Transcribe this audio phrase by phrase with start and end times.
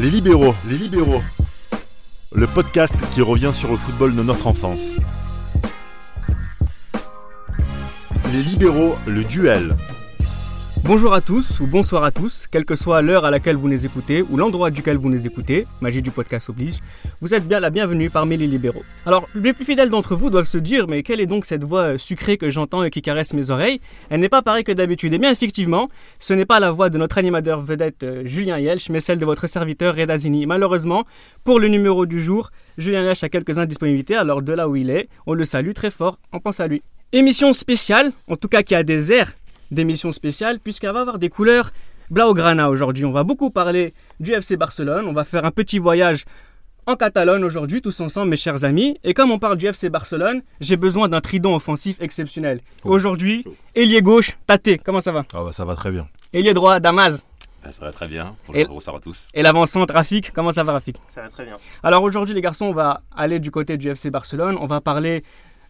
[0.00, 1.22] Les libéraux, les libéraux.
[2.32, 4.80] Le podcast qui revient sur le football de notre enfance.
[8.32, 9.76] Les libéraux, le duel.
[10.84, 13.86] Bonjour à tous ou bonsoir à tous, quelle que soit l'heure à laquelle vous nous
[13.86, 16.78] écoutez ou l'endroit duquel vous nous écoutez, magie du podcast oblige,
[17.20, 18.82] vous êtes bien la bienvenue parmi les libéraux.
[19.06, 21.98] Alors, les plus fidèles d'entre vous doivent se dire, mais quelle est donc cette voix
[21.98, 23.80] sucrée que j'entends et qui caresse mes oreilles?
[24.08, 25.12] Elle n'est pas pareille que d'habitude.
[25.12, 28.88] Et bien effectivement, ce n'est pas la voix de notre animateur vedette euh, Julien Yelch,
[28.88, 30.46] mais celle de votre serviteur Reda Zini.
[30.46, 31.04] Malheureusement,
[31.44, 34.90] pour le numéro du jour, Julien Yelch a quelques indisponibilités, alors de là où il
[34.90, 36.82] est, on le salue très fort, on pense à lui.
[37.12, 39.32] Émission spéciale, en tout cas qui a des airs
[39.70, 41.70] d'émission spéciale puisqu'elle va avoir des couleurs
[42.10, 43.04] Blaugrana aujourd'hui.
[43.04, 45.06] On va beaucoup parler du FC Barcelone.
[45.06, 46.24] On va faire un petit voyage
[46.86, 48.98] en Catalogne aujourd'hui, tous ensemble, mes chers amis.
[49.04, 52.60] Et comme on parle du FC Barcelone, j'ai besoin d'un trident offensif exceptionnel.
[52.84, 52.90] Oh.
[52.90, 53.44] Aujourd'hui,
[53.76, 54.82] ailier gauche, Tate.
[54.84, 55.24] Comment ça va?
[55.32, 56.08] Ah bah ça va très bien.
[56.32, 57.24] Ailier droit, Damas.
[57.62, 58.34] Ah, ça va très bien.
[58.48, 59.28] Et- Bonjour, bonsoir à tous.
[59.34, 60.32] Et l'avant-centre, Rafik.
[60.32, 60.96] Comment ça va, Rafik?
[61.10, 61.58] Ça va très bien.
[61.82, 64.56] Alors aujourd'hui, les garçons, on va aller du côté du FC Barcelone.
[64.58, 65.22] On va parler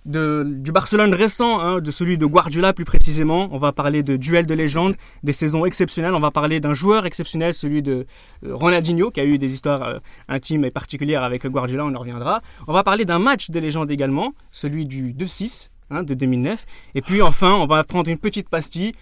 [0.07, 3.49] de, du Barcelone récent, hein, de celui de Guardiola plus précisément.
[3.53, 6.15] On va parler de duel de légende, des saisons exceptionnelles.
[6.15, 8.07] On va parler d'un joueur exceptionnel, celui de
[8.45, 11.85] euh, Ronaldinho, qui a eu des histoires euh, intimes et particulières avec Guardiola.
[11.85, 12.43] On en reviendra.
[12.67, 16.65] On va parler d'un match de légende également, celui du 2-6 hein, de 2009.
[16.95, 18.93] Et puis enfin, on va prendre une petite pastille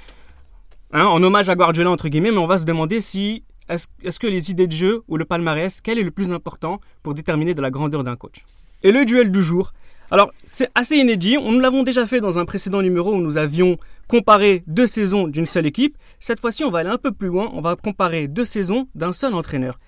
[0.92, 4.26] hein, en hommage à Guardiola entre guillemets, mais on va se demander si est-ce que
[4.26, 7.60] les idées de jeu ou le palmarès, quel est le plus important pour déterminer de
[7.60, 8.44] la grandeur d'un coach?
[8.82, 9.72] Et le duel du jour.
[10.10, 11.36] Alors, c'est assez inédit.
[11.36, 15.44] Nous l'avons déjà fait dans un précédent numéro où nous avions comparé deux saisons d'une
[15.44, 15.98] seule équipe.
[16.18, 17.50] Cette fois-ci, on va aller un peu plus loin.
[17.52, 19.78] On va comparer deux saisons d'un seul entraîneur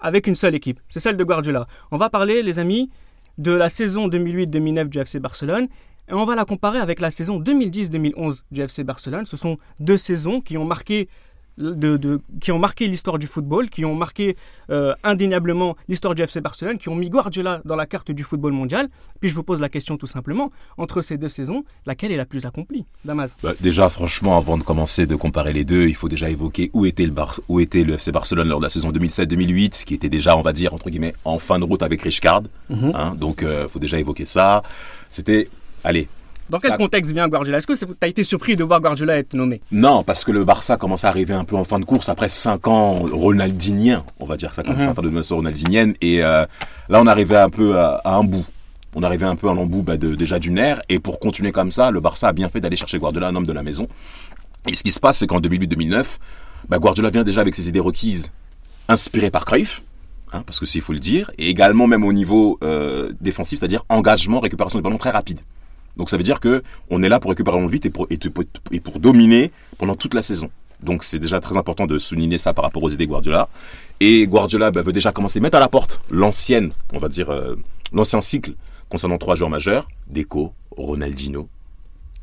[0.00, 0.80] avec une seule équipe.
[0.88, 1.68] C'est celle de Guardiola.
[1.92, 2.90] On va parler, les amis,
[3.38, 5.68] de la saison 2008-2009 du FC Barcelone
[6.08, 9.24] et on va la comparer avec la saison 2010-2011 du FC Barcelone.
[9.26, 11.08] Ce sont deux saisons qui ont marqué
[11.60, 14.36] de- de- qui ont marqué l'histoire du football, qui ont marqué
[14.70, 18.52] euh, indéniablement l'histoire du FC Barcelone, qui ont mis Guardiola dans la carte du football
[18.52, 18.88] mondial.
[19.20, 22.24] Puis je vous pose la question tout simplement, entre ces deux saisons, laquelle est la
[22.26, 23.36] plus accomplie Damas?
[23.42, 26.86] Bah, déjà, franchement, avant de commencer de comparer les deux, il faut déjà évoquer où
[26.86, 30.08] était le, Bar où était le FC Barcelone lors de la saison 2007-2008, qui était
[30.08, 32.42] déjà, on va dire, entre guillemets, en fin de route avec Richcard.
[32.70, 32.92] Mhm.
[32.94, 34.62] Hein, donc, il faut déjà évoquer ça.
[35.10, 35.48] C'était,
[35.84, 36.08] allez,
[36.50, 37.58] Dans quel Ça- contexte vient Guardiola?
[37.58, 39.60] Est-ce que tu as été surpris de voir Guardiola être nommé?
[39.72, 42.28] Non, parce que le Barça commence à arriver un peu en fin de course après
[42.28, 44.80] 5 ans ronaldinien, on va dire ça comme Mhm.
[44.80, 45.94] ça, de notion ronaldinienne.
[46.00, 46.44] Et euh,
[46.88, 48.44] là, on arrivait un peu à, à un bout.
[48.94, 50.82] On arrivait un peu à l'embout bah, de, déjà d'une ère.
[50.88, 53.46] Et pour continuer comme ça, le Barça a bien fait d'aller chercher Guardiola, un homme
[53.46, 53.86] de la maison.
[54.68, 56.18] Et ce qui se passe, c'est qu'en 2008-2009,
[56.68, 58.30] bah, Guardiola vient déjà avec ses idées requises,
[58.88, 59.82] inspirées par Cruyff.
[60.32, 63.58] hein, parce que c'est, il faut le dire, et également même au niveau euh, défensif,
[63.58, 65.40] c'est-à-dire engagement, récupération du ballon très rapide.
[66.00, 68.44] Donc ça veut dire que on est là pour récupérer vite et pour, et, pour-
[68.72, 70.50] et pour dominer pendant toute la saison.
[70.82, 73.50] Donc c'est déjà très important de souligner ça par rapport aux idées Guardiola.
[74.00, 77.28] Et Guardiola bah, veut déjà commencer à mettre à la porte l'ancienne, on va dire,
[77.28, 77.54] euh,
[77.92, 78.54] l'ancien cycle
[78.88, 81.50] concernant trois joueurs majeurs, Deco, Ronaldinho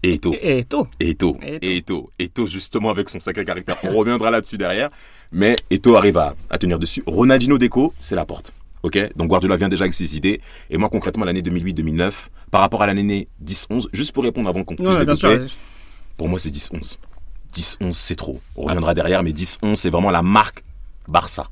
[0.01, 0.33] et Eto'o.
[0.41, 0.87] Et Eto.
[0.99, 1.37] Et Eto.
[1.61, 2.09] Et Eto.
[2.17, 3.77] Eto, justement, avec son sacré caractère.
[3.83, 4.89] On reviendra là-dessus derrière.
[5.31, 7.03] Mais Eto arrive à, à tenir dessus.
[7.05, 8.53] Ronaldinho Deco, c'est la porte.
[8.83, 8.97] OK?
[9.15, 10.41] Donc Guardiola vient déjà avec ses idées.
[10.69, 12.11] Et moi, concrètement, l'année 2008-2009,
[12.51, 15.29] par rapport à l'année 10-11, juste pour répondre avant qu'on puisse Non, bien sûr.
[15.29, 15.51] développer,
[16.17, 16.97] pour moi, c'est 10-11.
[17.53, 18.39] 10-11, c'est trop.
[18.55, 20.63] On reviendra derrière, mais 10-11, c'est vraiment la marque
[21.07, 21.47] Barça.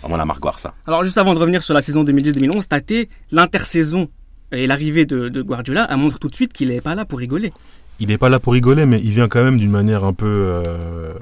[0.00, 0.74] Vraiment la marque Barça.
[0.86, 4.08] Alors juste avant de revenir sur la saison 2010-2011, Tate, l'intersaison
[4.52, 7.18] et l'arrivée de, de Guardiola elle montre tout de suite qu'il n'est pas là pour
[7.18, 7.52] rigoler.
[7.98, 10.26] Il n'est pas là pour rigoler, mais il vient quand même d'une manière un peu
[10.26, 11.12] euh,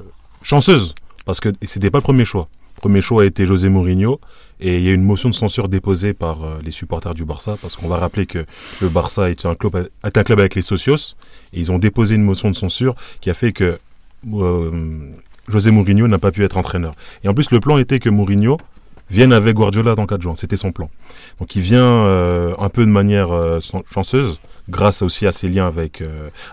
[0.43, 0.95] chanceuse.
[1.27, 2.49] Parce que c'était pas le premier choix.
[2.77, 4.21] Le premier choix a été José Mourinho.
[4.61, 7.57] Et il y a une motion de censure déposée par euh, les supporters du Barça.
[7.63, 8.45] Parce qu'on va rappeler que
[8.81, 11.15] le Barça est un club, avec les socios.
[11.53, 13.79] Et ils ont déposé une motion de censure qui a fait que
[14.33, 15.11] euh,
[15.49, 16.95] José Mourinho n'a pas pu être entraîneur.
[17.23, 18.57] Et en plus, le plan était que Mourinho
[19.11, 20.35] vienne avec Guardiola dans 4 juin.
[20.35, 20.91] C'était son plan.
[21.39, 23.29] Donc il vient euh, un peu de manière
[23.63, 26.03] chan- chanceuse, grâce aussi à ses liens avec,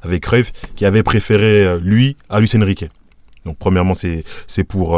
[0.04, 2.86] avec Cruyff, qui avait préféré lui à Luis Enrique.
[3.46, 4.98] Donc premièrement, c'est pour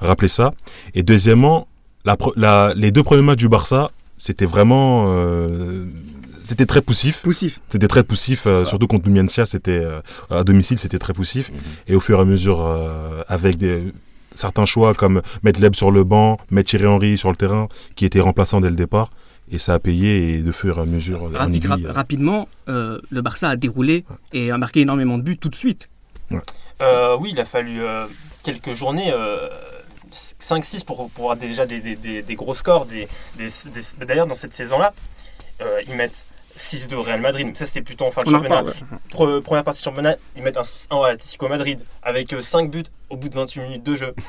[0.00, 0.52] rappeler ça.
[0.94, 1.66] Et deuxièmement,
[2.06, 5.06] la, pro- la- les deux premiers matchs du Barça, c'était vraiment...
[5.08, 5.84] euh,
[6.42, 7.22] c'était très poussif.
[7.22, 7.60] Poussif.
[7.70, 10.00] C'était très poussif, euh, surtout contre Numancia, c'était euh,
[10.30, 11.50] à domicile, c'était très poussif.
[11.50, 11.56] Mhm.
[11.88, 13.92] Et au fur et à mesure, euh, avec des,
[14.34, 17.66] certains choix comme mettre Leb sur le banc, mettre Thierry Henry sur le terrain,
[17.96, 19.10] qui était remplaçant dès le départ,
[19.50, 21.92] et ça a payé, et de fur et à mesure, en Rapi- aiguille, rap- euh,
[21.92, 25.88] rapidement, euh, le Barça a déroulé et a marqué énormément de buts tout de suite.
[26.82, 28.06] Euh, oui, il a fallu euh,
[28.44, 29.48] quelques journées, euh,
[30.46, 32.86] 5-6 pour, pour avoir déjà des, des- des- des gros scores.
[32.86, 34.92] Des, des- des- D'ailleurs, dans cette saison-là,
[35.60, 36.22] euh, ils mettent
[36.56, 37.54] 6-2 au Real Madrid.
[37.56, 38.60] Ça, c'était plutôt en fin de championnat.
[38.60, 38.98] reparle, ouais.
[39.12, 42.84] Pre- première partie du championnat, ils mettent un 6-1 à l'Atlético Madrid avec 5 buts
[43.10, 44.14] au bout de 28 minutes de jeu.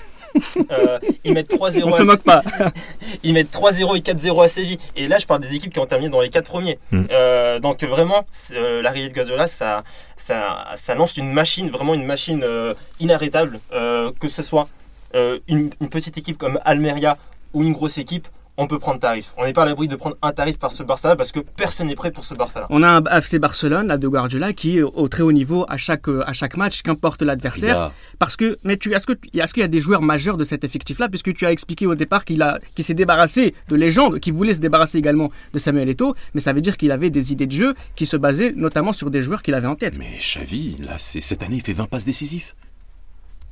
[0.72, 2.44] Euh, ils mettent 3-0 On ne à se moque pas.
[3.24, 4.78] ils mettent 3-0 et 4-0 à Séville.
[4.96, 6.78] Et là, je parle des équipes qui ont terminé dans les 4 premiers.
[6.92, 7.04] Mm.
[7.12, 9.84] Euh, donc vraiment, euh, l'arrivée de Guardiola, ça,
[10.18, 13.60] ça, ça lance une machine, vraiment une machine euh, inarrêtable.
[13.72, 14.68] Euh, que ce soit
[15.16, 17.18] euh, une, une petite équipe comme Almeria
[17.54, 18.28] ou une grosse équipe,
[18.60, 19.34] on peut prendre tarif.
[19.38, 21.88] On n'est pas à l'abri de prendre un tarif par ce Barça parce que personne
[21.88, 22.66] n'est prêt pour ce Barça-là.
[22.72, 25.78] On a un FC Barcelone, là, de Guardiola, qui est au très haut niveau à
[25.78, 27.92] chaque, à chaque match, qu'importe l'adversaire.
[28.18, 30.64] Parce que, mais tu, est-ce que, est-ce qu'il y a des joueurs majeurs de cet
[30.64, 34.34] effectif-là, puisque tu as expliqué au départ qu'il a, qu'il s'est débarrassé de légendes, qu'il
[34.34, 37.48] voulait se débarrasser également de Samuel Eto'o, mais ça veut dire qu'il avait des idées
[37.48, 39.94] de jeu qui se basaient notamment sur des joueurs qu'il avait en tête.
[40.00, 42.54] Mais Xavi, là, c'est cette année, il fait 20 passes décisives.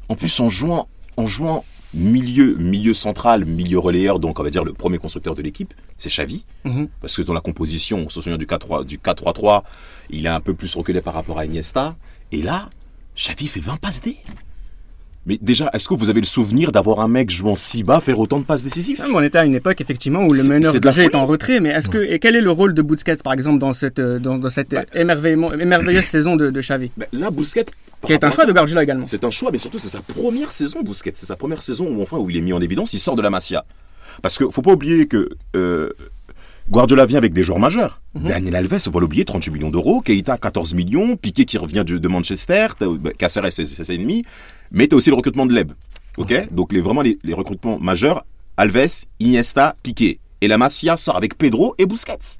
[0.09, 1.63] En plus, en jouant, en jouant
[1.93, 6.09] milieu, milieu central, milieu relayeur, donc on va dire le premier constructeur de l'équipe, c'est
[6.09, 6.43] Xavi.
[6.65, 6.87] Mhm.
[7.01, 9.63] Parce que dans la composition, on se souvient du 4-3, du 4-3-3,
[10.09, 11.95] il est un peu plus reculé par rapport à Iniesta.
[12.33, 12.69] Et là,
[13.17, 14.17] Xavi fait 20 passes D.
[15.27, 18.19] Mais déjà, est-ce que vous avez le souvenir d'avoir un mec jouant si bas faire
[18.19, 19.03] autant de passes décisives?
[19.11, 21.03] On était à une époque effectivement où le C'est- meneur c'est de de la jeu
[21.03, 23.57] est en retrait, mais est-ce que et quel est le rôle de Busquets par exemple
[23.57, 27.65] dans cette euh, dans, dans cette émerveilleuse saison de, de Xavi, Ben, Là, Bousquet,
[28.05, 29.05] qui est un choix de Guardiola également.
[29.05, 31.11] C'est un choix, mais surtout c'est sa première saison, Bousquet.
[31.15, 32.93] C'est sa première saison où enfin où il est mis en évidence.
[32.93, 33.65] Il sort de la Masia.
[34.21, 35.89] Parce que faut pas oublier que euh,
[36.69, 38.01] Guardiola vient avec des joueurs majeurs.
[38.15, 40.01] Daniel Alves, faut pas l'oublier, 38 millions d'euros.
[40.01, 41.15] Keita, 14 millions.
[41.17, 42.67] Piqué qui revient de, de Manchester.
[42.79, 44.23] t'as- bah, Caceres, ses ennemis.
[44.71, 45.71] Mais t'as aussi le recrutement de Leb.
[46.17, 48.25] Ok Donc les, vraiment les, les recrutements majeurs
[48.57, 50.19] Alves, Iniesta, Piqué.
[50.41, 52.39] Et la Masia sort avec Pedro et Busquets.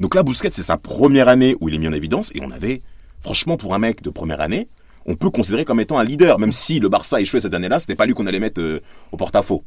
[0.00, 2.32] Donc là, Busquets, c'est sa première année où il est mis en évidence.
[2.34, 2.82] Et on avait,
[3.20, 4.66] franchement, pour un mec de première année,
[5.06, 7.80] on peut considérer comme étant un leader, même si le Barça a échoué cette année-là,
[7.80, 9.64] c'était pas lui qu'on allait mettre euh, au porte-à-faux,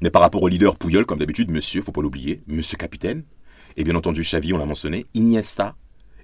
[0.00, 3.24] Mais par rapport au leader Pouyol, comme d'habitude, monsieur, faut pas l'oublier, monsieur capitaine,
[3.76, 5.74] et bien entendu Xavi, on l'a mentionné, Iniesta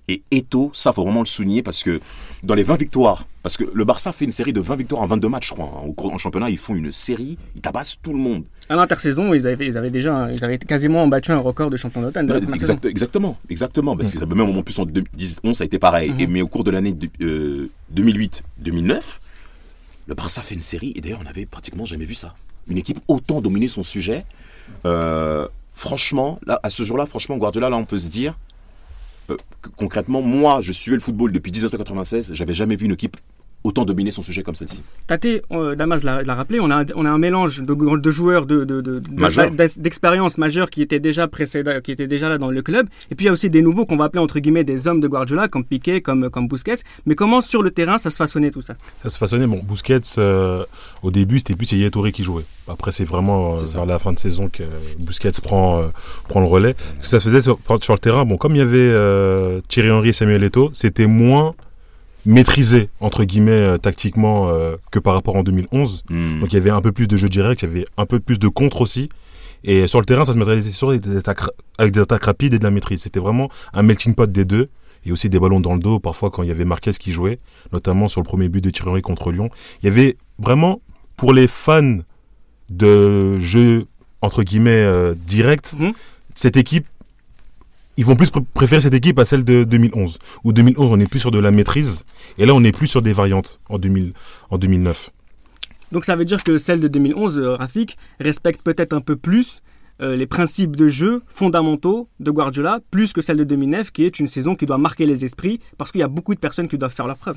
[0.09, 2.01] et Eto, ça faut vraiment le souligner parce que
[2.43, 5.07] dans les 20 victoires, parce que le Barça fait une série de 20 victoires en
[5.07, 5.87] 22 matchs, je crois, hein.
[5.87, 8.45] Au cours- en championnat, ils font une série, ils tabassent tout le monde.
[8.69, 12.03] À l'intersaison, ils avaient, ils avaient déjà ils avaient quasiment battu un record de champion
[12.03, 12.27] d'automne.
[12.27, 13.97] de exact- exactement, exactement.
[13.97, 16.11] Parce que ça- même en plus en 2011, ça a été pareil.
[16.11, 16.21] Mhm.
[16.21, 19.21] Et, mais au cours de l'année de- euh, 2008-2009,
[20.07, 20.93] le Barça fait une série.
[20.97, 22.35] Et d'ailleurs, on n'avait pratiquement jamais vu ça.
[22.69, 24.25] Une équipe autant dominer son sujet.
[24.87, 28.35] Euh, franchement, là, à ce jour-là, franchement, Guardiola, là, on peut se dire,
[29.77, 32.33] concrètement, moi, je suivais le football depuis 1996.
[32.33, 33.17] J'avais jamais vu une équipe
[33.65, 34.83] autant dominer son sujet comme celle-ci.
[35.07, 38.45] Tate, euh, Damas l'a rappelé, on a, un- on a un mélange de, de joueurs
[38.47, 39.03] de, de,
[39.77, 41.29] d'expérience majeure qui étaient déjà
[41.83, 42.87] qui étaient déjà là dans le club.
[43.11, 45.01] Et puis il y a aussi des nouveaux qu'on va appeler entre guillemets des hommes
[45.01, 46.77] de Guardiola, comme Piqué, comme, comme Busquets.
[47.07, 48.75] Mais comment sur le terrain ça se façonnait tout ça?
[49.03, 49.47] Ça se façonnait.
[49.47, 50.65] Bon, Busquets, euh,
[51.03, 52.45] au début, c'était plus Yaya Touré qui jouait.
[52.69, 54.63] Après, c'est vraiment euh, vers la fin de saison que
[54.99, 55.87] Busquets prend, euh,
[56.29, 56.75] prend le relais.
[56.99, 59.61] Ce que ça se faisait sur, sur le terrain, bon, comme il y avait euh,
[59.69, 61.55] Thierry Henry et Samuel Eto'o, c'était moins
[62.27, 66.05] maîtrisé, entre guillemets, euh, tactiquement, euh, que par rapport en 2011.
[66.11, 66.41] Hmm.
[66.41, 68.21] Donc il y avait un peu plus de jeu direct, il y avait un peu
[68.21, 69.09] plus de contre aussi.
[69.65, 71.41] Et sur le terrain, ça se matérialisait sur des attaques,
[71.79, 73.03] avec des attaques rapides et de la maîtrise.
[73.03, 74.69] C'était vraiment un melting pot des deux.
[75.07, 77.39] Et aussi des ballons dans le dos, parfois quand il y avait Marquez qui jouait,
[77.75, 79.51] notamment sur le premier but de Thierry contre Lyon.
[79.83, 80.81] Il y avait vraiment,
[81.19, 81.99] pour les fans
[82.71, 83.85] de jeux,
[84.23, 85.93] entre guillemets, euh, directs, Mhm.
[86.35, 86.87] cette équipe,
[87.97, 90.19] ils vont plus pr- préférer cette équipe à celle de 2011.
[90.45, 92.05] Où 2011, on est plus sur de la maîtrise.
[92.39, 94.13] Et là, on est plus sur des variantes en, 2000,
[94.51, 95.11] en 2009.
[95.93, 99.61] Donc ça veut dire que celle de 2011, euh, Rafik, respecte peut-être un peu plus
[100.01, 104.19] euh, les principes de jeu fondamentaux de Guardiola, plus que celle de 2009, qui est
[104.19, 106.79] une saison qui doit marquer les esprits, parce qu'il y a beaucoup de personnes qui
[106.79, 107.37] doivent faire leur preuve.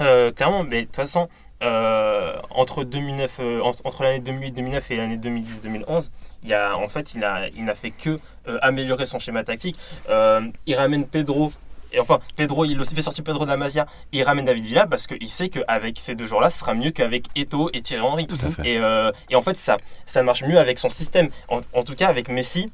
[0.00, 1.28] Euh, clairement, mais de toute façon,
[1.62, 6.10] euh, entre 2009, euh, entre, entre l'année 2008-2009 et l'année 2010-2011,
[6.44, 9.76] il a, en fait, il n'a il fait que euh, améliorer son schéma tactique.
[10.08, 11.52] Il ramène Pedro,
[11.92, 14.64] et enfin, Pedro, il aussi fait sortir Pedro de la Masia, et il ramène David
[14.64, 18.02] Villa parce qu'il sait qu'avec ces deux joueurs-là, ce sera mieux qu'avec Eto et Thierry
[18.06, 18.26] Henry.
[18.26, 18.66] Tout à fait.
[18.66, 18.80] Et,
[19.28, 19.76] et en fait, ça,
[20.06, 21.28] ça marche mieux avec son système.
[21.48, 22.72] En, en tout cas, avec Messi,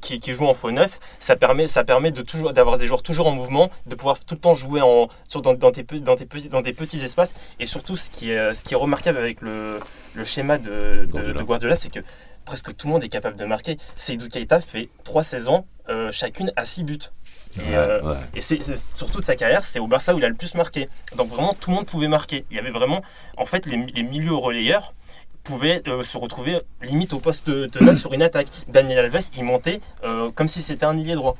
[0.00, 3.02] qui, qui joue en faux neuf, ça permet, ça permet de toujours d'avoir des joueurs
[3.02, 6.16] toujours en mouvement, de pouvoir tout le temps jouer en, sur, dans, dans, tes, dans,
[6.16, 7.34] tes dans des petits espaces.
[7.60, 9.80] Et surtout, ce qui est, ce qui est remarquable avec le,
[10.14, 11.38] le schéma de, de, Guardiola.
[11.38, 12.00] de Guardiola, c'est que
[12.44, 13.78] presque tout le monde est capable de marquer.
[13.96, 16.98] Seydou Keita fait trois saisons, euh, chacune à six buts.
[17.56, 18.16] Et, Ouais, euh, ouais.
[18.34, 20.54] et c'est, c'est- sur toute sa carrière, c'est au Barça où il a le plus
[20.54, 20.88] marqué.
[21.16, 22.44] Donc vraiment, tout le monde pouvait marquer.
[22.50, 23.00] Il y avait vraiment,
[23.36, 24.92] en fait, les, les milieux relayeurs
[25.44, 28.48] pouvaient euh, se retrouver limite au poste de, sur une attaque.
[28.68, 31.36] Daniel Alves, il montait euh, comme si c'était un ailier droit.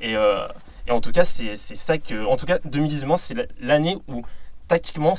[0.00, 0.46] Et, euh,
[0.86, 3.98] et en tout cas, c'est, c'est ça que, en tout cas, 2019, c'est la- l'année
[4.08, 4.22] où
[4.68, 5.14] tactiquement,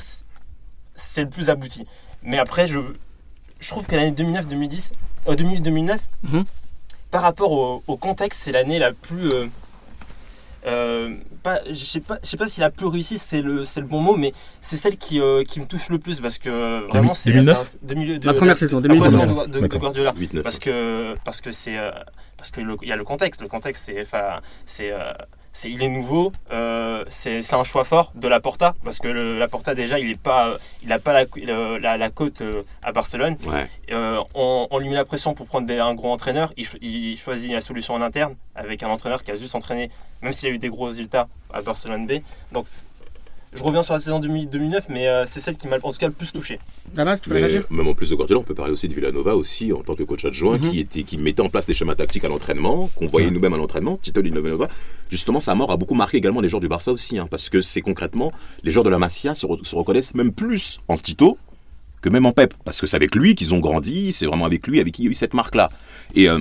[0.94, 1.86] c'est- le plus abouti.
[2.22, 2.78] Mais après, je,
[3.60, 4.92] je trouve que l'année 2009-2010,
[5.28, 6.44] euh, 2008-2009, Mhm.
[7.10, 9.30] par rapport au, au contexte, c'est l'année la plus,
[10.66, 13.80] euh, pas, je sais pas, je sais pas si la plus réussie c'est le, c'est
[13.80, 16.86] le bon mot, mais c'est celle qui, euh, qui me touche le plus parce que
[16.88, 17.62] vraiment c'est 2009?
[17.64, 19.28] c'est un- de milieu de La première saison, la première 2009.
[19.28, 19.80] saison de, de- de D'accord.
[19.80, 20.12] Guardiola.
[20.16, 20.42] 8-9.
[20.42, 21.90] Parce que parce que c'est euh,
[22.36, 23.40] parce que il y a le contexte.
[23.42, 25.12] Le contexte c'est enfin c'est euh,
[25.52, 26.32] c'est il est nouveau.
[26.52, 30.20] euh, c'est c'est un choix fort de Laporta parce que le, Laporta déjà il est
[30.20, 33.36] pas il a pas la le- la, la cote euh, à Barcelone.
[33.46, 33.68] Ouais.
[33.90, 36.52] Euh, on, on lui met la pression pour prendre des- un gros entraîneur.
[36.56, 39.90] Il, cho- il choisit la solution en interne avec un entraîneur qui a juste entraîné,
[40.22, 42.20] même s'il a eu des gros résultats à Barcelone B.
[42.52, 42.66] Donc
[43.54, 45.98] je reviens sur la saison 2008 2009, mais euh, c'est celle qui m'a en tout
[45.98, 46.58] cas le plus touché.
[46.94, 47.64] Damas, tu réagir?
[47.70, 50.02] même en plus de Guardiola, on peut parler aussi de Villanova aussi en tant que
[50.04, 50.70] coach adjoint Mhm.
[50.70, 53.32] qui était qui mettait en place des schémas tactiques à l'entraînement, qu'on voyait Ouais.
[53.32, 53.96] nous-mêmes à l'entraînement.
[53.98, 54.68] Tito Villanova,
[55.10, 57.60] justement, sa mort a beaucoup marqué également les joueurs du Barça aussi, hein, parce que
[57.60, 58.32] c'est concrètement
[58.62, 61.36] les joueurs de la Masia se, re- se reconnaissent même plus en Tito
[62.00, 64.66] que même en Pep, parce que c'est avec lui qu'ils ont grandi, c'est vraiment avec
[64.66, 65.68] lui avec qui il y a eu cette marque-là.
[66.14, 66.40] Et euh,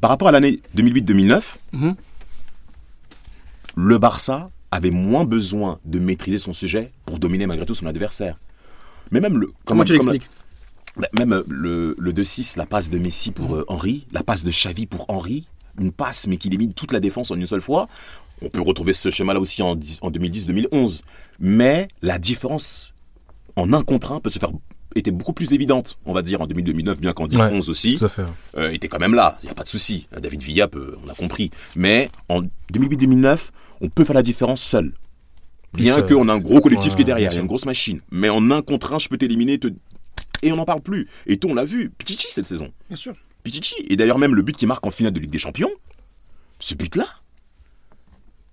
[0.00, 1.94] par rapport à l'année 2008-2009, Mhm.
[3.76, 8.38] le Barça avait moins besoin de maîtriser son sujet pour dominer malgré tout son adversaire.
[9.10, 10.28] Mais même le Comment tu l'expliques
[10.96, 14.50] bah, même le, le 2-6, la passe de Messi pour euh, Henry, la passe de
[14.50, 15.46] Xavi pour Henry,
[15.78, 17.88] une passe mais qui élimine toute la défense en une seule fois.
[18.42, 21.02] On peut retrouver ce schéma-là aussi en, en 2010-2011.
[21.38, 22.92] Mais la différence
[23.56, 24.50] en un contre un peut se faire
[24.96, 28.00] était beaucoup plus évidente, on va dire, en 2000-2009, bien qu'en 10-11 aussi,
[28.56, 30.08] euh, était quand même là, il n'y a pas de souci.
[30.20, 31.50] David Villa, peut, on a compris.
[31.76, 33.38] Mais en 2008-2009,
[33.80, 34.92] on peut faire la différence seul.
[35.72, 37.46] Bien euh, qu'on a un gros collectif ouais, qui est derrière, il y a une
[37.46, 38.00] grosse machine.
[38.10, 39.68] Mais en un contre un, je peux t'éliminer te-
[40.42, 41.06] et on n'en parle plus.
[41.26, 41.90] Et tout, on l'a vu.
[41.98, 42.72] Pichichi cette saison.
[42.88, 43.14] Bien sûr.
[43.44, 43.74] Pichichi.
[43.88, 45.70] Et d'ailleurs, même le but qui marque en finale de Ligue des Champions,
[46.58, 47.06] ce but-là,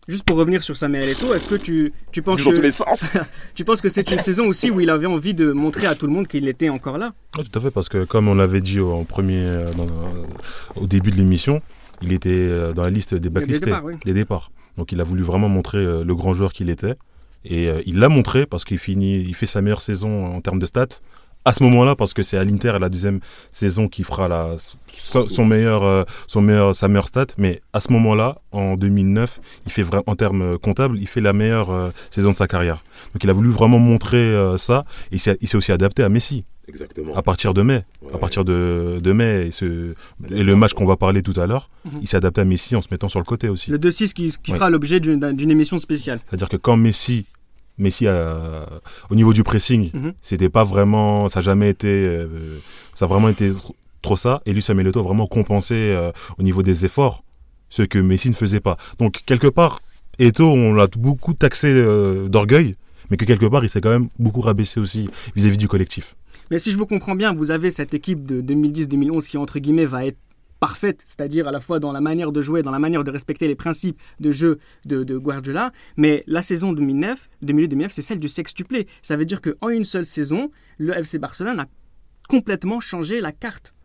[0.08, 2.62] Juste pour revenir sur Samuel Eto'o, est-ce que tu, tu penses vu dans tous que
[2.62, 3.18] les sens.
[3.56, 6.08] tu penses que c'est une saison aussi où il avait envie de montrer à tout
[6.08, 7.14] le monde qu'il était encore là?
[7.38, 9.86] Ouais, tout à fait, parce que comme on l'avait dit au, en premier, euh, dans-
[10.82, 11.62] au début de l'émission,
[12.02, 13.96] il était euh, dans la liste des départs, oui.
[14.06, 14.50] des départs.
[14.78, 16.96] Donc il a voulu vraiment montrer euh, le grand joueur qu'il était.
[17.46, 20.60] Et euh, il l'a montré parce qu'il finit, il fait sa meilleure saison en termes
[20.60, 21.00] de stats.
[21.48, 24.58] À ce moment-là, parce que c'est à l'Inter la deuxième saison qui fera la,
[25.46, 27.28] meilleur, euh, son sa meilleure stat.
[27.38, 31.32] Mais à ce moment-là, en 2009, il fait en termes euh, comptables, il fait la
[31.32, 32.84] meilleure euh, saison de sa carrière.
[33.14, 34.84] Donc il a voulu vraiment montrer euh, ça.
[35.14, 37.16] Et il s'est aussi adapté à Messi Exactement.
[37.16, 37.84] à partir de mai.
[38.02, 38.14] Ouais.
[38.14, 39.94] À partir de, de mai et, ce,
[40.30, 42.00] et le match qu'on va parler tout à l'heure, Mhm.
[42.02, 43.72] il s'est adapté à Messi en se mettant sur le côté aussi.
[43.72, 44.58] Le 2-6 qui, qui Ouais.
[44.58, 46.20] fera l'objet d'une émission spéciale.
[46.30, 47.26] C'est-à-dire que quand Messi,
[47.78, 48.68] Messi a-
[49.10, 50.14] au niveau du pressing, Mhm.
[50.22, 52.58] c'était pas vraiment, ça a jamais été, euh,
[52.96, 53.72] ça a vraiment été tr-
[54.02, 54.42] trop ça.
[54.46, 57.24] Et lui, Samuel Eto'o a vraiment compensé euh, au niveau des efforts
[57.70, 58.78] ce que Messi ne faisait pas.
[59.00, 59.80] Donc quelque part,
[60.20, 62.76] Eto'o, on l'a beaucoup taxé euh, d'orgueil,
[63.10, 66.16] mais que quelque part, il s'est quand même beaucoup rabaissé aussi vis-à-vis du collectif.
[66.52, 69.86] Mais si je vous comprends bien, vous avez cette équipe de 2010-2011 qui, entre guillemets,
[69.86, 70.18] va être
[70.60, 73.48] parfaite, c'est-à-dire à la fois dans la manière de jouer, dans la manière de respecter
[73.48, 78.28] les principes de jeu de, de Guardiola, mais la saison 2009, 2008-2009, c'est celle du
[78.28, 78.88] sextuplé.
[79.04, 80.50] Ça veut dire qu'en une seule saison,
[80.80, 81.68] le FC Barcelone a
[82.28, 83.76] complètement changé la carte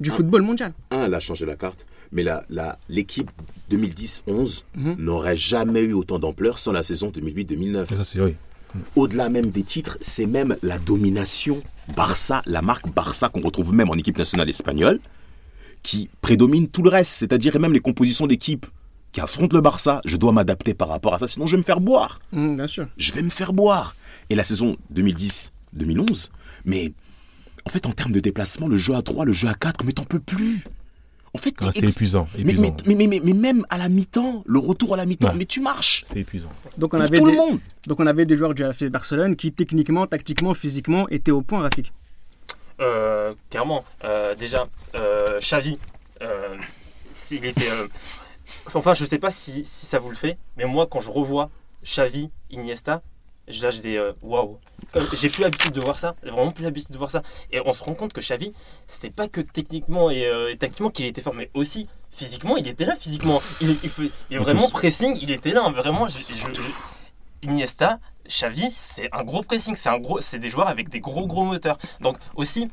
[0.00, 0.14] du Ah.
[0.14, 0.72] football mondial.
[0.92, 3.30] Un, elle a changé la carte, mais la, la, l'équipe
[3.70, 4.96] 2010-11 Mhm.
[4.98, 7.92] n'aurait jamais eu autant d'ampleur sans la saison 2008-2009.
[7.92, 8.36] Et ça, c'est oui.
[8.96, 11.62] Au-delà même des titres, c'est même la domination
[11.96, 15.00] Barça, la marque Barça qu'on retrouve même en équipe nationale espagnole,
[15.82, 18.66] qui prédomine tout le reste, c'est-à-dire même les compositions d'équipe
[19.10, 20.00] qui affrontent le Barça.
[20.04, 22.20] Je dois m'adapter par rapport à ça, sinon je vais me faire boire.
[22.32, 22.86] Mhm, bien sûr.
[22.96, 23.96] Je vais me faire boire.
[24.30, 26.30] Et la saison 2010-2011,
[26.64, 26.92] mais
[27.64, 29.92] en fait, en termes de déplacement, le jeu à 3, le jeu à 4, mais
[29.92, 30.64] t'en peux plus.
[31.34, 32.28] En fait, Ah, C'était ex- épuisant.
[32.34, 32.76] mais, épuisant.
[32.86, 35.34] mais, mais, mais- mais même à la mi-temps, le retour à la mi-temps, Ouais.
[35.34, 36.04] mais tu marches.
[36.06, 36.50] C'était épuisant.
[36.76, 37.58] Donc on, Pour avait tout des, le monde.
[37.86, 41.62] donc on avait des joueurs du FC Barcelone qui, techniquement, tactiquement, physiquement, étaient au point,
[41.62, 41.92] Rafik.
[42.80, 45.78] Euh, clairement, euh, déjà, euh, Xavi,
[46.20, 46.52] euh,
[47.14, 47.70] s'il était.
[47.70, 47.88] euh,
[48.74, 51.48] enfin, je sais pas si, si ça vous le fait, mais moi, quand je revois
[51.84, 53.02] Xavi, Iniesta,
[53.48, 54.58] je lâche des waouh.
[54.92, 57.22] Comme- J'ai plus l'habitude de voir ça, j'ai vraiment plus l'habitude de voir ça.
[57.50, 58.52] Et on se rend compte que Xavi,
[58.86, 62.68] c'était pas que techniquement et, euh, et tactiquement qu'il était fort, mais aussi physiquement, il
[62.68, 63.40] était là physiquement.
[63.60, 63.90] Il, il,
[64.30, 66.06] il est vraiment pressing, il était là, hein, vraiment.
[66.06, 66.62] je- je- je-
[67.42, 71.26] Iniesta, Xavi, c'est un gros pressing, c'est un gros, c'est des joueurs avec des gros
[71.26, 71.78] gros moteurs.
[72.00, 72.70] Donc aussi,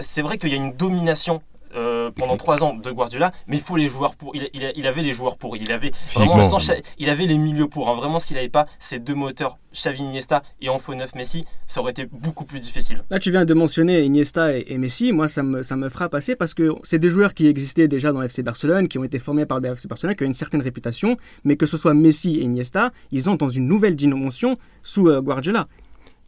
[0.00, 1.42] c'est vrai qu'il y a une domination.
[1.76, 4.34] Euh, pendant trois ans de Guardiola, mais il faut les joueurs pour.
[4.36, 5.56] Il, il- il avait les joueurs pour.
[5.56, 6.58] Il avait vraiment
[6.98, 7.88] il avait les milieux pour.
[7.88, 7.96] hein.
[7.96, 11.80] Vraiment, s'il n'avait pas ces deux moteurs, Xavi, Iniesta et en faux neuf Messi, ça
[11.80, 13.02] aurait été beaucoup plus difficile.
[13.10, 15.12] Là, tu viens de mentionner Iniesta et, et Messi.
[15.12, 18.12] Moi, ça me, ça me frappe assez parce que c'est des joueurs qui existaient déjà
[18.12, 20.34] dans le FC Barcelone, qui ont été formés par le FC Barcelone, qui ont une
[20.34, 21.16] certaine réputation.
[21.44, 25.20] Mais que ce soit Messi et Iniesta, ils ont dans une nouvelle dimension sous euh,
[25.20, 25.68] Guardiola.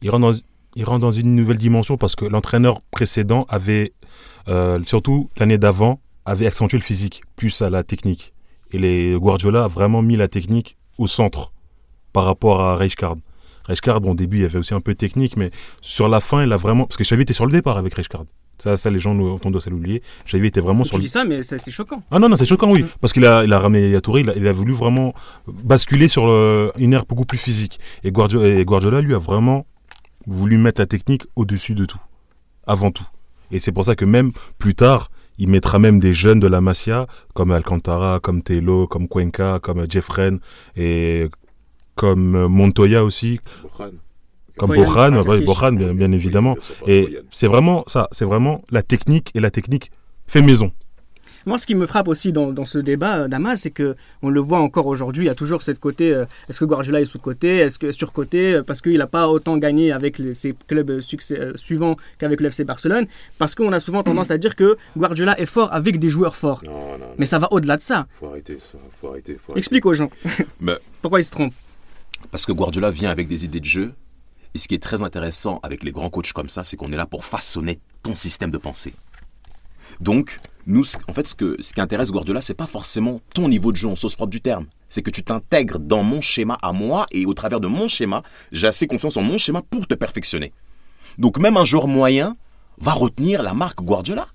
[0.02, 0.38] il rentre dans,
[0.76, 3.92] il rentre dans une nouvelle dimension parce que l'entraîneur précédent avait,
[4.48, 8.32] euh, surtout l'année d'avant, avait accentué le physique plus à la technique.
[8.72, 11.52] Et les Guardiola a vraiment mis la technique au centre
[12.12, 13.16] par rapport à Rijkaard.
[13.64, 15.50] Rijkaard, bon, au début, il y avait aussi un peu de technique, mais
[15.80, 16.84] sur la fin, il a vraiment.
[16.86, 18.24] Parce que Xavi était sur le départ avec Rijkaard.
[18.58, 20.02] Ça, ça, les gens nous- on doit l'oublier.
[20.26, 22.02] Xavi était vraiment sur Tu le dis ça, mais c'est choquant.
[22.10, 22.82] ah non, non, c'est choquant, oui.
[22.82, 22.88] Mm.
[23.00, 24.00] Parce qu'il a, il a ramené il a,
[24.36, 25.14] il a voulu vraiment
[25.48, 27.80] basculer sur le- une ère beaucoup plus physique.
[28.04, 29.66] Et Guardiola, et Guardiola, lui, a vraiment
[30.26, 32.00] voulu mettre la technique au-dessus de tout.
[32.66, 33.06] Avant tout.
[33.50, 36.60] Et c'est pour ça que même plus tard, il mettra même des jeunes de la
[36.60, 40.38] Masia, comme Alcantara, comme Telo, comme Cuenca, comme Jeffren,
[40.76, 41.28] et
[41.94, 43.40] comme Montoya aussi,
[44.56, 46.56] comme Boyan, Bojan, ah, ouais, bien évidemment.
[46.86, 49.90] Et c'est vraiment ça, c'est vraiment la technique, et la technique
[50.26, 50.72] fait maison.
[51.46, 54.28] Moi, ce qui me frappe aussi dans, dans ce débat, euh, Damas, c'est que on
[54.30, 55.24] le voit encore aujourd'hui.
[55.24, 56.12] Il y a toujours cette côté.
[56.12, 59.56] euh, est-ce que Guardiola est sous-côté Est-ce que sur-côté euh, Parce qu'il n'a pas autant
[59.56, 63.06] gagné avec les- ses clubs succès, suivants qu'avec le FC Barcelone.
[63.38, 66.62] Parce qu'on a souvent tendance à dire que Guardiola est fort avec des joueurs forts.
[66.64, 67.06] Non, non, non.
[67.18, 68.06] Mais ça va au-delà de ça.
[68.18, 68.78] Faut arrêter ça.
[69.00, 69.34] Faut arrêter.
[69.34, 69.58] Faut arrêter.
[69.58, 70.10] Explique aux gens.
[70.60, 71.54] Mais- Pourquoi ils se trompent
[72.30, 73.92] Parce que Guardiola vient avec des idées de jeu.
[74.52, 76.96] Et ce qui est très intéressant avec les grands coachs comme ça, c'est qu'on est
[76.96, 78.92] là pour façonner ton système de pensée.
[80.00, 80.40] Donc,
[80.70, 83.76] nous, en fait, ce, que, ce qui intéresse Guardiola, c'est pas forcément ton niveau de
[83.76, 84.66] jeu en sauce propre du terme.
[84.88, 88.22] C'est que tu t'intègres dans mon schéma à moi et au travers de mon schéma,
[88.52, 90.52] j'ai assez confiance en mon schéma pour te perfectionner.
[91.18, 92.36] Donc, même un joueur moyen
[92.78, 94.28] va retenir la marque Guardiola.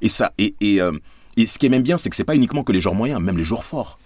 [0.00, 0.92] Et ça, et, et, euh,
[1.36, 3.20] et ce qui est même bien, c'est que c'est pas uniquement que les joueurs moyens,
[3.20, 3.98] même les joueurs forts.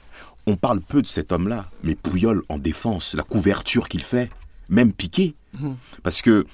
[0.47, 4.31] On parle peu de cet homme-là, mais Pouyol en défense, la couverture qu'il fait,
[4.69, 5.37] même Piqué.
[5.61, 5.76] Mhm.
[6.02, 6.45] Parce que,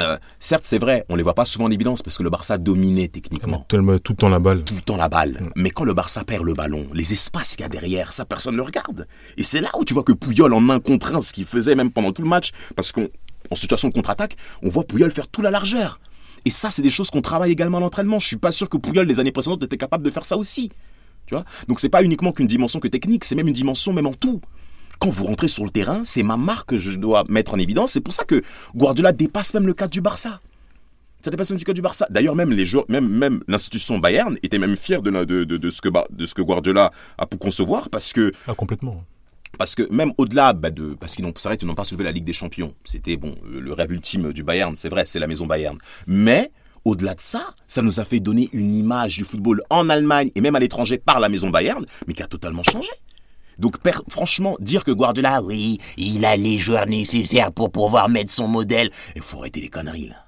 [0.00, 2.56] euh, certes, c'est vrai, on les voit pas souvent en évidence parce que le Barça
[2.58, 4.64] dominait techniquement Tout le tout le temps la balle.
[4.64, 5.32] tout le temps la balle.
[5.40, 5.50] Mm.
[5.56, 8.52] Mais quand le Barça perd le ballon, les espaces qu'il y a derrière, ça personne
[8.52, 9.06] ne le regarde.
[9.36, 11.74] Et c'est là où tu vois que Pouyol en un contre un, ce qu'il faisait
[11.74, 13.06] même pendant tout le match, parce qu'en
[13.54, 16.00] situation de contre-attaque, on voit Pouyol faire tout la largeur.
[16.44, 18.18] Et ça, c'est des choses qu'on travaille également à l'entraînement.
[18.18, 20.70] Je suis pas sûr que Pouyol les années précédentes était capable de faire ça aussi.
[21.26, 21.44] Tu vois?
[21.68, 24.40] Donc c'est pas uniquement qu'une dimension que technique, c'est même une dimension même en tout.
[25.02, 27.90] Quand vous rentrez sur le terrain, c'est ma marque que je dois mettre en évidence.
[27.90, 28.40] C'est pour ça que
[28.76, 30.40] Guardiola dépasse même le cadre du Barça.
[31.24, 32.06] Ça dépasse même du cadre du Barça.
[32.08, 35.70] D'ailleurs, même les joueurs, même, même l'institution Bayern était même fière de, de, de, de
[35.70, 39.02] ce que, de ce que Guardiola a pu concevoir parce que, Ah, complètement.
[39.58, 41.34] parce que même au-delà bah, de, parce qu'ils n'ont,
[41.64, 42.72] n'ont pas soulevé la Ligue des Champions.
[42.84, 45.78] C'était bon, le rêve ultime du Bayern, c'est vrai, c'est la maison Bayern.
[46.06, 46.52] Mais
[46.84, 50.40] au-delà de ça, ça nous a fait donner une image du football en Allemagne et
[50.40, 52.90] même à l'étranger par la maison Bayern, mais qui a totalement changé.
[53.62, 53.76] Donc,
[54.08, 58.90] franchement, dire que Guardiola, oui, il a les joueurs nécessaires pour pouvoir mettre son modèle,
[59.14, 60.26] il faut arrêter les conneries là.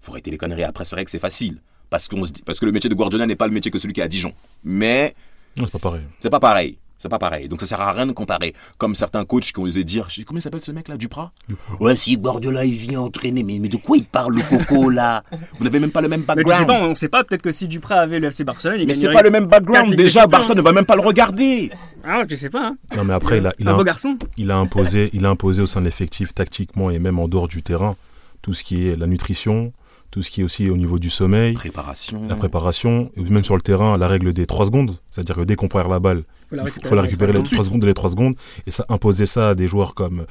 [0.00, 0.64] faut arrêter les conneries.
[0.64, 1.60] Après, c'est vrai que c'est facile.
[1.90, 3.78] Parce, qu'on se dit, parce que le métier de Guardiola n'est pas le métier que
[3.78, 4.32] celui qui est à Dijon.
[4.64, 5.14] Mais
[5.54, 6.02] c'est pas pareil.
[6.18, 6.78] c'est pas pareil.
[7.02, 7.48] C'est pas pareil.
[7.48, 8.54] Donc ça sert à rien de comparer.
[8.78, 10.96] Comme certains coachs qui ont osé dire, je sais- comment il s'appelle ce mec là,
[10.96, 11.32] Duprat?
[11.80, 15.24] Ouais, si Guardiola il vient entraîner, mais, mais de quoi il parle le coco là?
[15.58, 16.66] Vous n'avez même pas le même Mais tu sais background.
[16.68, 17.24] pas, on ne sait pas.
[17.24, 19.94] Peut-être que si Duprat avait le FC Barcelone, il mais c'est pas le même background.
[19.96, 20.28] Déjà.
[20.28, 21.70] Barça ne va même pas le regarder.
[22.04, 22.68] Ah, tu sais pas.
[22.68, 22.76] Hein.
[22.96, 24.16] Non, mais après, il a, il C'est a, un beau garçon.
[24.36, 27.48] il a imposé, il a imposé au sein de l'effectif tactiquement et même en dehors
[27.48, 27.96] du terrain
[28.42, 29.72] tout ce qui est la nutrition,
[30.12, 32.28] tout ce qui est aussi au niveau du sommeil, Préparation.
[32.28, 34.98] la préparation, et même sur le terrain, la règle des 3 secondes.
[35.10, 37.64] C'est-à-dire que dès qu'on perd la balle, Faut il faut, faut la récupérer les 3
[37.64, 38.34] secondes de les 3 secondes.
[38.66, 40.26] Et ça imposait ça à des joueurs comme.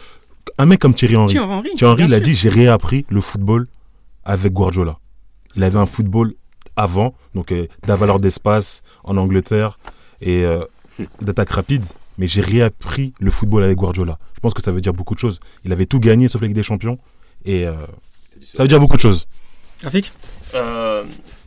[0.59, 1.33] Un mec comme Thierry Henry.
[1.33, 1.69] Thierry Henry.
[1.75, 2.25] Thierry Henry, bien il a sûr.
[2.25, 3.67] dit J'ai réappris le football
[4.23, 4.99] avec Guardiola.
[5.55, 6.35] Il avait un football
[6.75, 9.79] avant, donc euh, de la valeur d'espace en Angleterre
[10.21, 10.63] et euh,
[11.21, 11.85] d'attaque rapide,
[12.19, 14.19] mais j'ai réappris le football avec Guardiola.
[14.35, 15.39] Je pense que ça veut dire beaucoup de choses.
[15.65, 16.99] Il avait tout gagné sauf la Ligue des Champions
[17.45, 17.73] et euh,
[18.41, 19.27] ça veut dire beaucoup de choses.
[19.81, 20.11] Graphique
[20.53, 21.03] Euh,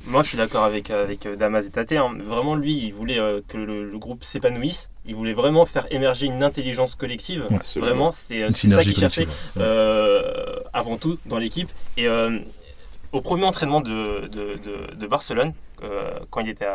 [0.06, 1.92] moi, je suis d'accord avec, avec euh, Damas et Tate.
[1.92, 2.12] hein.
[2.26, 4.88] Vraiment, lui, il voulait euh, que le, le groupe s'épanouisse.
[5.06, 7.46] Il voulait vraiment faire émerger une intelligence collective.
[7.50, 11.68] Ouais, Vraiment, c'était ça qu'il cherchait euh, avant tout dans l'équipe.
[11.96, 12.38] Et euh,
[13.14, 16.66] au premier entraînement de, Barcelone, euh, quand, il était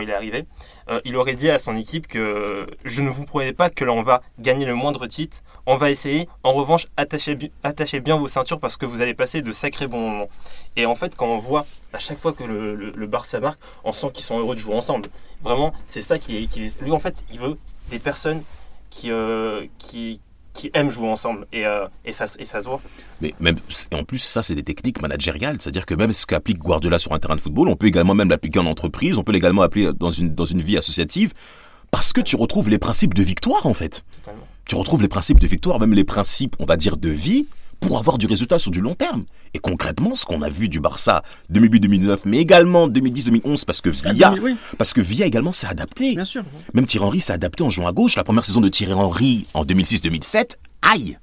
[0.00, 0.46] il est arrivé,
[0.88, 3.92] euh, il aurait dit à son équipe que je ne vous promets pas que là
[3.92, 5.42] on va gagner le moindre titre.
[5.66, 6.28] On va essayer.
[6.44, 9.86] En revanche, attachez, bi- attachez bien vos ceintures parce que vous allez passer de sacrés
[9.86, 10.28] bons moments.
[10.76, 13.92] Et en fait, quand on voit à chaque fois que le, le, Barça marque, on
[13.92, 15.10] sent qu'ils sont heureux de jouer ensemble.
[15.42, 17.58] Vraiment, c'est ça qui est, qui Lui, en fait, il veut
[17.90, 18.42] des personnes
[18.90, 20.20] qui, euh, qui,
[20.52, 21.46] qui aiment jouer ensemble.
[21.52, 22.80] Et, euh, et, ça, et ça se voit.
[23.20, 23.56] Mais même,
[23.90, 25.56] et en plus, ça, c'est des techniques managériales.
[25.60, 28.28] C'est-à-dire que même ce qu'applique Guardiola sur un terrain de football, on peut également même
[28.28, 31.32] l'appliquer en entreprise, on peut l'également appliquer dans une, dans une vie associative,
[31.90, 34.04] parce que tu retrouves les principes de victoire, en fait.
[34.16, 34.46] Totalement.
[34.66, 37.46] Tu retrouves les principes de victoire, même les principes, on va dire, de vie,
[37.82, 39.24] pour avoir du résultat sur du long terme.
[39.54, 44.34] Et concrètement, ce qu'on a vu du Barça 2008-2009, mais également 2010-2011, parce que Villa,
[44.40, 46.14] Oui, parce que Villa également s'est adapté.
[46.14, 46.42] bien sûr.
[46.74, 48.16] Même Thierry Henry s'est adapté en jouant à gauche.
[48.16, 51.18] La première saison de Thierry Henry en 2006-2007, aïe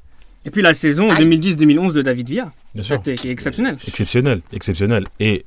[0.46, 1.26] Et puis la saison Aïe.
[1.26, 3.78] 2010-2011 de David Villa, Bien qui est qui est exceptionnelle.
[3.88, 5.06] Exceptionnel, exceptionnel.
[5.20, 5.46] Et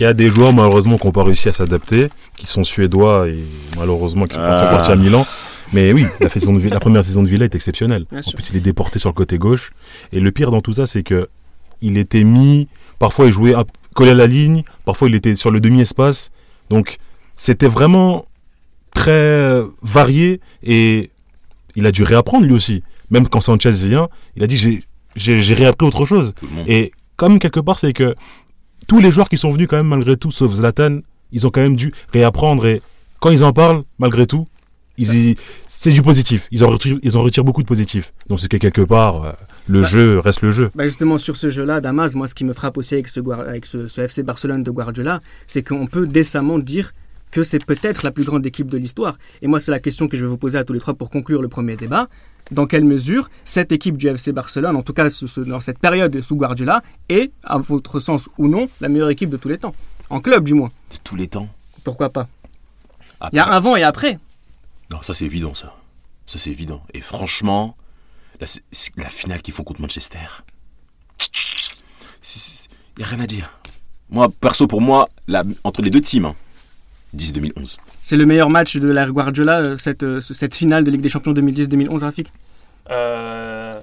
[0.00, 3.28] il y a des joueurs malheureusement qui n'ont pas réussi à s'adapter, qui sont suédois
[3.28, 3.38] et
[3.76, 4.66] malheureusement qui sont Ah.
[4.70, 5.26] partis à Milan.
[5.72, 8.06] Mais oui, la, saison de Vi- la première saison de Villa est exceptionnelle.
[8.10, 8.34] Bien En sûr.
[8.34, 9.72] plus, il est déporté sur le côté gauche.
[10.12, 11.28] Et le pire dans tout ça, c'est que
[11.82, 12.68] il était mis.
[12.98, 13.54] Parfois, il jouait
[13.94, 14.62] collé à la ligne.
[14.84, 16.30] Parfois, il était sur le demi-espace.
[16.70, 16.98] Donc,
[17.36, 18.26] c'était vraiment
[18.94, 20.40] très euh, varié.
[20.62, 21.10] Et
[21.76, 22.82] il a dû réapprendre lui aussi.
[23.10, 24.56] Même quand Sanchez vient, il a dit
[25.16, 26.34] j'ai- réappris autre chose.
[26.66, 28.14] Et comme quelque part, c'est que
[28.86, 31.00] tous les joueurs qui sont venus quand même malgré tout, sauf Zlatan,
[31.32, 32.66] ils ont quand même dû réapprendre.
[32.66, 32.80] Et
[33.20, 34.46] quand ils en parlent, malgré tout,
[34.98, 36.48] ils c'est du positif.
[36.50, 38.12] Ils en retirent, ils en retirent beaucoup de positif.
[38.28, 39.32] Donc c'est que quelque part, euh,
[39.68, 39.86] le Bah.
[39.86, 40.70] jeu reste le jeu.
[40.74, 43.46] Bah justement, sur ce jeu-là, Damas, moi, ce qui me frappe aussi avec ce, Guar-
[43.48, 46.92] avec ce, ce FC Barcelone de Guardiola, c'est qu'on peut décemment dire
[47.30, 49.18] que c'est peut-être la plus grande équipe de l'histoire.
[49.42, 51.10] Et moi, c'est la question que je vais vous poser à tous les trois pour
[51.10, 52.08] conclure le premier débat.
[52.50, 55.78] Dans quelle mesure cette équipe du FC Barcelone, en tout cas ce- ce- dans cette
[55.78, 59.58] période sous Guardiola, est, à votre sens ou non, la meilleure équipe de tous les
[59.58, 59.74] temps?
[60.08, 60.70] En club, du moins.
[60.90, 61.48] De tous les temps.
[61.84, 62.26] Pourquoi pas?
[63.20, 64.18] Après- Il y a avant et après.
[64.90, 65.74] Non, ça c'est évident, ça.
[66.26, 66.82] Ça c'est évident.
[66.94, 67.76] Et franchement,
[68.40, 68.46] la,
[68.96, 70.18] la finale qu'ils font contre Manchester,
[71.28, 73.58] il n'y a rien à dire.
[74.10, 76.36] Moi, perso, pour moi, la- entre les deux teams, hein,
[77.14, 77.76] 10-2011.
[78.02, 81.08] C'est le meilleur match de l'ère Guardiola, euh, cette, euh, cette finale de Ligue des
[81.08, 82.32] Champions 2010-2011, Rafik?
[82.90, 83.80] Euh,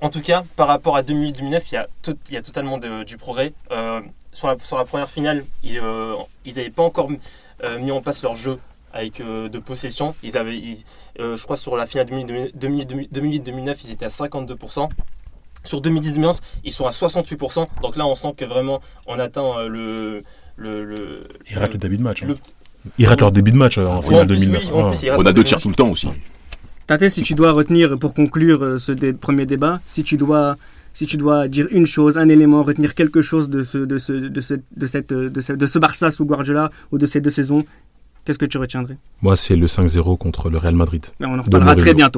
[0.00, 2.78] en tout cas, par rapport à 2008-2009, il y a, to- il y a totalement
[2.78, 3.52] de- du progrès.
[3.70, 4.00] Euh,
[4.32, 5.80] sur, la, sur la première finale, ils
[6.46, 7.08] n'avaient pas encore
[7.62, 8.58] euh, mis en place leur jeu
[8.94, 10.14] avec euh, de possession.
[10.22, 10.84] Ils avaient, ils-
[11.20, 14.88] euh, je crois, sur la finale 2008-2009, ils étaient à 52%.
[15.64, 17.66] Sur 2010-2011, ils sont à 68%.
[17.82, 20.22] Donc là, on sent que vraiment, on atteint euh, le,
[20.56, 22.22] le, le, Ils ratent le début de match.
[22.22, 22.34] hein.
[22.98, 24.64] Ils ratent leur début de match euh, en finale en plus, 2009.
[24.66, 24.90] oui, en Ah.
[24.90, 26.08] plus, ils ratent On a deux tirs tout le temps aussi.
[26.86, 30.56] Tate, si tu dois retenir, pour conclure ce dé- premier débat, si tu dois,
[30.92, 34.12] si tu dois dire une chose, un élément, retenir quelque chose de ce, de ce,
[34.12, 37.30] de ce, de cette, de ce, de ce Barça sous Guardiola ou de ces deux
[37.30, 37.64] saisons,
[38.24, 38.96] qu'est-ce que tu retiendrais?
[39.22, 41.04] Moi, c'est le 5-0 contre le Real Madrid.
[41.20, 42.12] Mais On en reparlera très bientôt.